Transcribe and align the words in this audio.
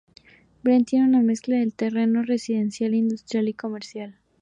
Brent 0.63 0.87
tiene 0.87 1.05
una 1.05 1.21
mezcla 1.21 1.57
de 1.57 1.69
terreno 1.69 2.23
residencial, 2.23 2.95
industrial 2.95 3.49
y 3.49 3.53
comercial. 3.53 4.17